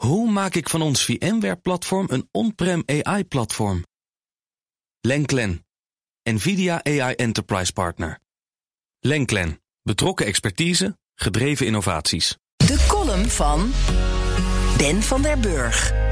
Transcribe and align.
Hoe 0.00 0.30
maak 0.30 0.54
ik 0.54 0.68
van 0.68 0.82
ons 0.82 1.04
VMware-platform 1.04 2.06
een 2.10 2.28
on-prem 2.30 2.82
AI-platform? 2.86 3.84
Lenklen, 5.00 5.66
NVIDIA 6.22 6.84
AI 6.84 7.14
Enterprise 7.14 7.72
Partner. 7.72 8.18
Lenklen, 9.00 9.60
betrokken 9.82 10.26
expertise, 10.26 10.98
gedreven 11.14 11.66
innovaties. 11.66 12.36
De 12.56 12.86
column 12.88 13.28
van 13.28 13.72
Ben 14.76 15.02
van 15.02 15.22
der 15.22 15.38
Burg. 15.38 16.09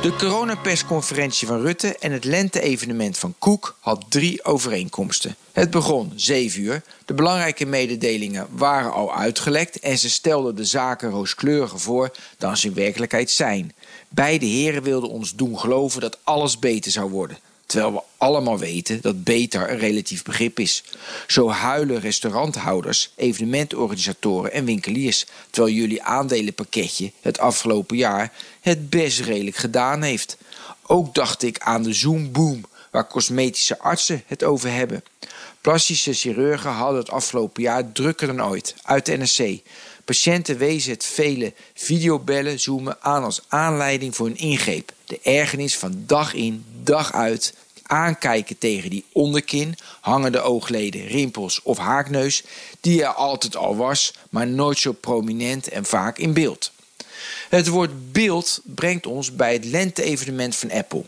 De 0.00 0.16
coronapersconferentie 0.16 1.46
van 1.46 1.60
Rutte 1.60 1.96
en 1.98 2.12
het 2.12 2.24
lente-evenement 2.24 3.18
van 3.18 3.34
Koek 3.38 3.76
had 3.80 4.04
drie 4.08 4.44
overeenkomsten. 4.44 5.36
Het 5.52 5.70
begon 5.70 6.12
7 6.16 6.62
uur. 6.62 6.82
De 7.04 7.14
belangrijke 7.14 7.66
mededelingen 7.66 8.46
waren 8.50 8.92
al 8.92 9.14
uitgelekt 9.14 9.78
en 9.78 9.98
ze 9.98 10.10
stelden 10.10 10.56
de 10.56 10.64
zaken 10.64 11.10
rooskleuriger 11.10 11.80
voor 11.80 12.10
dan 12.38 12.56
ze 12.56 12.66
in 12.66 12.74
werkelijkheid 12.74 13.30
zijn. 13.30 13.74
Beide 14.08 14.46
heren 14.46 14.82
wilden 14.82 15.10
ons 15.10 15.34
doen 15.34 15.58
geloven 15.58 16.00
dat 16.00 16.18
alles 16.24 16.58
beter 16.58 16.90
zou 16.90 17.10
worden. 17.10 17.38
Terwijl 17.70 17.92
we 17.92 18.02
allemaal 18.16 18.58
weten 18.58 19.00
dat 19.00 19.24
beter 19.24 19.70
een 19.70 19.78
relatief 19.78 20.22
begrip 20.22 20.58
is. 20.58 20.84
Zo 21.26 21.50
huilen 21.50 22.00
restauranthouders, 22.00 23.12
evenementorganisatoren 23.16 24.52
en 24.52 24.64
winkeliers. 24.64 25.26
Terwijl 25.50 25.74
jullie 25.74 26.02
aandelenpakketje 26.02 27.12
het 27.20 27.38
afgelopen 27.38 27.96
jaar 27.96 28.32
het 28.60 28.90
best 28.90 29.20
redelijk 29.20 29.56
gedaan 29.56 30.02
heeft. 30.02 30.36
Ook 30.86 31.14
dacht 31.14 31.42
ik 31.42 31.58
aan 31.58 31.82
de 31.82 31.92
Zoom-boom, 31.92 32.64
waar 32.90 33.06
cosmetische 33.06 33.78
artsen 33.78 34.22
het 34.26 34.44
over 34.44 34.72
hebben. 34.72 35.04
Plastische 35.60 36.12
chirurgen 36.12 36.70
hadden 36.70 37.00
het 37.00 37.10
afgelopen 37.10 37.62
jaar 37.62 37.92
drukker 37.92 38.26
dan 38.26 38.44
ooit, 38.44 38.74
uit 38.82 39.06
de 39.06 39.16
NRC. 39.16 39.60
Patiënten 40.04 40.58
wezen 40.58 40.92
het 40.92 41.04
vele 41.04 41.52
videobellen 41.74 42.60
zoomen 42.60 42.96
aan 43.00 43.24
als 43.24 43.42
aanleiding 43.48 44.16
voor 44.16 44.26
een 44.26 44.36
ingreep. 44.36 44.92
De 45.04 45.20
ergernis 45.22 45.76
van 45.76 46.02
dag 46.06 46.34
in, 46.34 46.64
dag 46.82 47.12
uit 47.12 47.54
aankijken 47.90 48.58
tegen 48.58 48.90
die 48.90 49.04
onderkin, 49.12 49.76
hangende 50.00 50.40
oogleden, 50.40 51.06
rimpels 51.06 51.62
of 51.62 51.78
haakneus, 51.78 52.42
die 52.80 53.02
er 53.02 53.12
altijd 53.12 53.56
al 53.56 53.76
was, 53.76 54.14
maar 54.30 54.46
nooit 54.46 54.78
zo 54.78 54.92
prominent 54.92 55.68
en 55.68 55.84
vaak 55.84 56.18
in 56.18 56.32
beeld. 56.32 56.72
Het 57.48 57.68
woord 57.68 58.12
beeld 58.12 58.60
brengt 58.64 59.06
ons 59.06 59.34
bij 59.34 59.52
het 59.52 59.64
lente-evenement 59.64 60.56
van 60.56 60.70
Apple. 60.70 61.04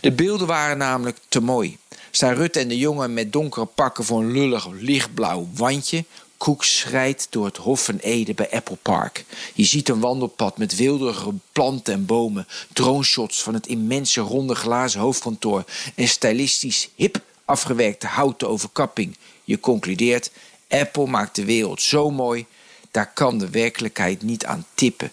De 0.00 0.12
beelden 0.12 0.46
waren 0.46 0.78
namelijk 0.78 1.18
te 1.28 1.40
mooi. 1.40 1.78
Staan 2.10 2.34
Rutte 2.34 2.60
en 2.60 2.68
de 2.68 2.78
jongen 2.78 3.14
met 3.14 3.32
donkere 3.32 3.66
pakken 3.66 4.04
voor 4.04 4.20
een 4.20 4.32
lullig 4.32 4.68
lichtblauw 4.68 5.48
wandje, 5.54 6.04
Koek 6.36 6.64
schrijdt 6.64 7.26
door 7.30 7.44
het 7.44 7.56
Hof 7.56 7.84
van 7.84 7.96
Ede 7.96 8.34
bij 8.34 8.50
Apple 8.50 8.76
Park. 8.76 9.24
Je 9.54 9.64
ziet 9.64 9.88
een 9.88 10.00
wandelpad 10.00 10.58
met 10.58 10.76
wilderige 10.76 11.32
planten 11.52 11.94
en 11.94 12.06
bomen, 12.06 12.46
droneshots 12.72 13.42
van 13.42 13.54
het 13.54 13.66
immense 13.66 14.20
ronde 14.20 14.54
glazen 14.54 15.00
hoofdkantoor 15.00 15.64
en 15.94 16.08
stylistisch 16.08 16.88
hip 16.94 17.20
afgewerkte 17.44 18.06
houten 18.06 18.48
overkapping. 18.48 19.16
Je 19.44 19.60
concludeert: 19.60 20.30
Apple 20.68 21.06
maakt 21.06 21.34
de 21.34 21.44
wereld 21.44 21.82
zo 21.82 22.10
mooi, 22.10 22.46
daar 22.90 23.12
kan 23.12 23.38
de 23.38 23.50
werkelijkheid 23.50 24.22
niet 24.22 24.44
aan 24.44 24.66
tippen. 24.74 25.12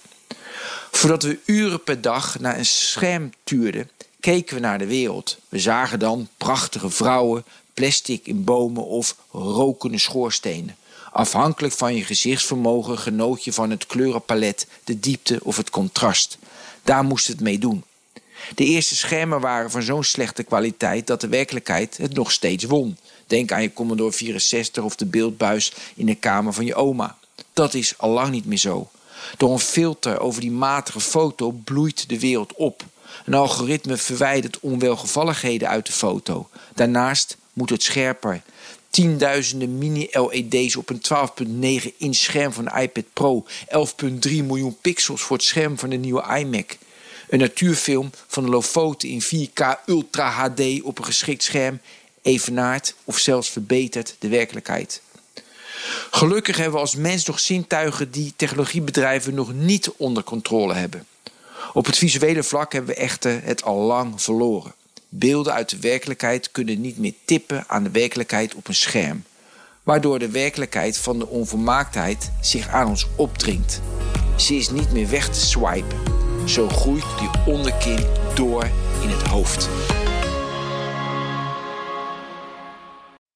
Voordat 0.92 1.24
we 1.24 1.40
uren 1.46 1.84
per 1.84 2.02
dag 2.02 2.40
naar 2.40 2.58
een 2.58 2.66
scherm 2.66 3.32
tuurden, 3.44 3.90
keken 4.20 4.56
we 4.56 4.62
naar 4.62 4.78
de 4.78 4.86
wereld. 4.86 5.38
We 5.50 5.60
zagen 5.60 6.00
dan 6.00 6.28
prachtige 6.38 6.90
vrouwen, 6.90 7.46
plastic 7.74 8.28
in 8.28 8.44
bomen 8.44 8.86
of 8.86 9.16
rokende 9.32 9.98
schoorstenen. 9.98 10.76
Afhankelijk 11.14 11.74
van 11.74 11.96
je 11.96 12.04
gezichtsvermogen 12.04 12.98
genoot 12.98 13.44
je 13.44 13.54
van 13.54 13.70
het 13.70 13.86
kleurenpalet, 13.86 14.68
de 14.84 15.00
diepte 15.00 15.40
of 15.44 15.58
het 15.58 15.70
contrast. 15.70 16.38
Daar 16.84 17.04
moest 17.04 17.28
het 17.28 17.40
mee 17.40 17.58
doen. 17.58 17.84
De 18.56 18.64
eerste 18.64 18.96
schermen 18.96 19.40
waren 19.40 19.72
van 19.72 19.82
zo'n 19.82 20.04
slechte 20.04 20.44
kwaliteit 20.44 21.08
dat 21.08 21.22
de 21.22 21.28
werkelijkheid 21.28 21.98
het 21.98 22.14
nog 22.14 22.32
steeds 22.32 22.64
won. 22.64 22.98
Denk 23.28 23.52
aan 23.52 23.62
je 23.62 23.74
Commodore 23.74 24.12
64 24.12 24.84
of 24.84 24.96
de 24.96 25.06
beeldbuis 25.06 25.74
in 25.96 26.06
de 26.06 26.16
kamer 26.16 26.54
van 26.54 26.66
je 26.66 26.76
oma. 26.76 27.18
Dat 27.54 27.74
is 27.74 27.98
al 27.98 28.10
lang 28.10 28.32
niet 28.32 28.46
meer 28.46 28.58
zo. 28.58 28.90
Door 29.38 29.52
een 29.52 29.60
filter 29.60 30.20
over 30.20 30.42
die 30.42 30.52
matige 30.52 31.00
foto 31.00 31.52
bloeit 31.52 32.10
de 32.10 32.20
wereld 32.20 32.54
op. 32.54 32.86
Een 33.26 33.34
algoritme 33.34 33.98
verwijdert 33.98 34.60
onwelgevalligheden 34.60 35.70
uit 35.70 35.86
de 35.86 35.92
foto. 35.92 36.50
Daarnaast 36.76 37.38
moet 37.54 37.70
het 37.70 37.84
scherper 37.84 38.42
tienduizenden 38.94 39.78
mini-LED's 39.78 40.76
op 40.76 40.90
een 40.90 41.02
12,9 41.84 41.98
inch 41.98 42.16
scherm 42.16 42.54
van 42.54 42.66
de 42.66 42.82
iPad 42.82 43.04
Pro, 43.14 43.46
11,3 43.46 44.10
miljoen 44.22 44.78
pixels 44.82 45.22
voor 45.22 45.38
het 45.38 45.46
scherm 45.46 45.80
van 45.80 45.90
de 45.90 45.96
nieuwe 45.96 46.38
iMac. 46.40 46.78
Een 47.30 47.40
natuurfilm 47.40 48.10
van 48.28 48.44
de 48.44 48.50
Lofoten 48.50 49.10
in 49.10 49.24
4K 49.24 49.86
Ultra 49.86 50.30
HD 50.30 50.82
op 50.82 50.98
een 50.98 51.06
geschikt 51.06 51.44
scherm 51.44 51.80
evenaart 52.22 52.96
of 53.04 53.18
zelfs 53.18 53.50
verbetert 53.50 54.16
de 54.20 54.28
werkelijkheid. 54.28 55.02
Gelukkig 56.12 56.56
hebben 56.56 56.74
we 56.74 56.80
als 56.80 56.96
mens 56.96 57.26
nog 57.26 57.40
zintuigen 57.40 58.12
die 58.12 58.34
technologiebedrijven 58.36 59.34
nog 59.34 59.54
niet 59.54 59.92
onder 59.98 60.24
controle 60.24 60.74
hebben. 60.74 61.08
Op 61.74 61.86
het 61.86 61.98
visuele 61.98 62.44
vlak 62.44 62.74
hebben 62.74 62.96
we 62.96 63.02
echter 63.02 63.44
het 63.44 63.64
al 63.64 63.78
lang 63.78 64.22
verloren. 64.22 64.74
Beelden 65.16 65.54
uit 65.54 65.70
de 65.70 65.80
werkelijkheid 65.80 66.52
kunnen 66.52 66.82
niet 66.82 66.98
meer 66.98 67.14
tippen 67.26 67.68
aan 67.68 67.84
de 67.84 67.90
werkelijkheid 67.90 68.56
op 68.56 68.68
een 68.68 68.76
scherm, 68.76 69.24
waardoor 69.84 70.20
de 70.20 70.30
werkelijkheid 70.30 70.98
van 70.98 71.20
de 71.20 71.28
onvermaaktheid 71.28 72.32
zich 72.42 72.68
aan 72.68 72.88
ons 72.88 73.08
opdringt. 73.16 73.82
Ze 74.38 74.56
is 74.56 74.70
niet 74.70 74.92
meer 74.92 75.10
weg 75.10 75.30
te 75.30 75.40
swipen. 75.40 75.98
Zo 76.48 76.70
groeit 76.70 77.06
die 77.20 77.54
onderkin 77.54 78.06
door 78.36 78.64
in 79.02 79.10
het 79.10 79.28
hoofd. 79.28 79.70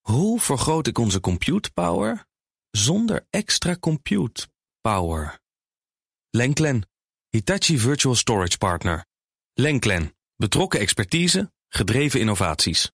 Hoe 0.02 0.40
vergroot 0.40 0.88
ik 0.88 0.98
onze 0.98 1.20
compute 1.20 1.72
power 1.72 2.26
zonder 2.72 3.26
extra 3.30 3.76
compute 3.80 4.48
power? 4.82 5.40
Lenklen, 6.30 6.90
Hitachi 7.30 7.80
Virtual 7.80 8.16
Storage 8.16 8.58
Partner. 8.58 9.06
Lenklen, 9.54 10.16
betrokken 10.36 10.80
expertise, 10.80 11.52
gedreven 11.70 12.20
innovaties. 12.20 12.92